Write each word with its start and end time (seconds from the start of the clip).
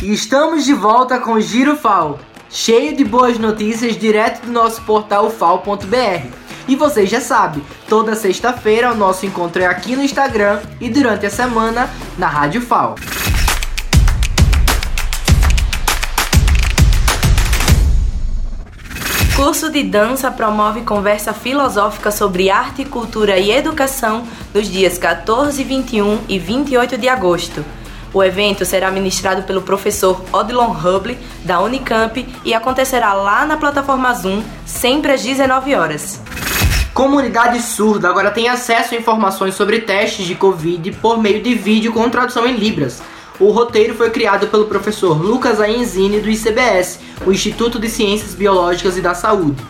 E 0.00 0.12
estamos 0.12 0.64
de 0.64 0.72
volta 0.72 1.18
com 1.18 1.40
Giro 1.40 1.76
FAO, 1.76 2.20
cheio 2.48 2.96
de 2.96 3.04
boas 3.04 3.36
notícias 3.36 3.98
direto 3.98 4.46
do 4.46 4.52
nosso 4.52 4.80
portal 4.82 5.28
fal.br. 5.28 6.26
E 6.68 6.76
você 6.76 7.04
já 7.04 7.20
sabe, 7.20 7.64
toda 7.88 8.14
sexta-feira 8.14 8.92
o 8.92 8.96
nosso 8.96 9.26
encontro 9.26 9.60
é 9.60 9.66
aqui 9.66 9.96
no 9.96 10.02
Instagram 10.04 10.60
e 10.80 10.88
durante 10.88 11.26
a 11.26 11.30
semana 11.30 11.90
na 12.16 12.28
Rádio 12.28 12.60
FAO. 12.60 12.94
Curso 19.34 19.68
de 19.68 19.82
dança 19.82 20.30
promove 20.30 20.82
conversa 20.82 21.32
filosófica 21.32 22.12
sobre 22.12 22.50
arte, 22.50 22.84
cultura 22.84 23.36
e 23.36 23.50
educação 23.50 24.24
nos 24.54 24.68
dias 24.68 24.96
14, 24.96 25.64
21 25.64 26.20
e 26.28 26.38
28 26.38 26.96
de 26.96 27.08
agosto. 27.08 27.64
O 28.12 28.22
evento 28.22 28.64
será 28.64 28.90
ministrado 28.90 29.42
pelo 29.42 29.62
professor 29.62 30.22
Odilon 30.32 30.72
Hubble, 30.72 31.18
da 31.44 31.60
Unicamp, 31.60 32.26
e 32.44 32.54
acontecerá 32.54 33.12
lá 33.12 33.44
na 33.44 33.56
plataforma 33.56 34.12
Zoom, 34.14 34.42
sempre 34.64 35.12
às 35.12 35.22
19 35.22 35.74
horas. 35.74 36.20
Comunidade 36.94 37.62
Surda 37.62 38.08
agora 38.08 38.30
tem 38.30 38.48
acesso 38.48 38.94
a 38.94 38.98
informações 38.98 39.54
sobre 39.54 39.80
testes 39.80 40.26
de 40.26 40.34
Covid 40.34 40.90
por 40.92 41.18
meio 41.18 41.42
de 41.42 41.54
vídeo 41.54 41.92
com 41.92 42.08
tradução 42.08 42.46
em 42.46 42.56
Libras. 42.56 43.00
O 43.38 43.50
roteiro 43.50 43.94
foi 43.94 44.10
criado 44.10 44.48
pelo 44.48 44.64
professor 44.64 45.16
Lucas 45.22 45.60
Aenzini 45.60 46.18
do 46.18 46.28
ICBS, 46.28 46.98
o 47.24 47.30
Instituto 47.30 47.78
de 47.78 47.88
Ciências 47.88 48.34
Biológicas 48.34 48.96
e 48.96 49.00
da 49.00 49.14
Saúde. 49.14 49.62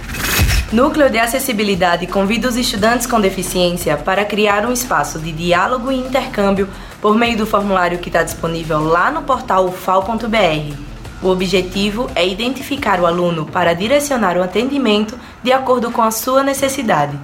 Núcleo 0.70 1.08
de 1.08 1.18
Acessibilidade 1.18 2.06
convida 2.06 2.46
os 2.46 2.54
estudantes 2.54 3.06
com 3.06 3.18
deficiência 3.18 3.96
para 3.96 4.22
criar 4.22 4.66
um 4.66 4.72
espaço 4.72 5.18
de 5.18 5.32
diálogo 5.32 5.90
e 5.90 5.96
intercâmbio 5.96 6.68
por 7.00 7.16
meio 7.16 7.38
do 7.38 7.46
formulário 7.46 7.98
que 7.98 8.10
está 8.10 8.22
disponível 8.22 8.84
lá 8.84 9.10
no 9.10 9.22
portal 9.22 9.64
ufal.br. 9.64 10.76
O 11.22 11.28
objetivo 11.28 12.10
é 12.14 12.28
identificar 12.28 13.00
o 13.00 13.06
aluno 13.06 13.46
para 13.46 13.72
direcionar 13.72 14.36
o 14.36 14.42
atendimento 14.42 15.18
de 15.42 15.52
acordo 15.52 15.90
com 15.90 16.02
a 16.02 16.10
sua 16.10 16.42
necessidade. 16.42 17.18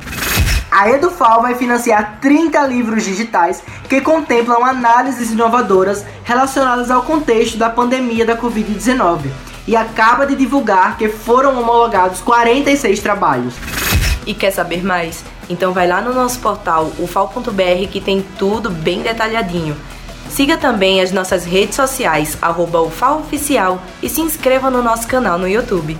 A 0.71 0.89
EduFal 0.89 1.43
vai 1.43 1.55
financiar 1.55 2.19
30 2.23 2.67
livros 2.67 3.05
digitais 3.05 3.63
que 3.91 4.01
contemplam 4.01 4.65
análises 4.65 5.31
inovadoras 5.31 6.03
relacionadas 6.25 6.91
ao 6.91 7.03
contexto 7.03 7.59
da 7.59 7.69
pandemia 7.69 8.25
da 8.25 8.39
Covid-19 8.39 9.54
e 9.67 9.77
acaba 9.77 10.27
de 10.27 10.37
divulgar 10.37 10.97
que 10.97 11.09
foram 11.09 11.59
homologados 11.59 12.21
46 12.21 13.01
trabalhos. 13.01 13.55
E 14.27 14.35
quer 14.35 14.51
saber 14.51 14.85
mais? 14.85 15.25
Então 15.49 15.73
vai 15.73 15.87
lá 15.87 16.01
no 16.01 16.15
nosso 16.15 16.41
portal 16.41 16.93
ufal.br 16.99 17.89
que 17.91 18.01
tem 18.01 18.25
tudo 18.39 18.71
bem 18.71 19.03
detalhadinho. 19.03 19.77
Siga 20.31 20.57
também 20.57 21.01
as 21.01 21.13
nossas 21.13 21.45
redes 21.45 21.77
sociais, 21.77 22.37
arroba 22.41 22.83
UFAOficial 22.83 23.81
e 24.03 24.09
se 24.09 24.21
inscreva 24.21 24.71
no 24.71 24.83
nosso 24.83 25.07
canal 25.07 25.39
no 25.39 25.49
YouTube. 25.49 25.97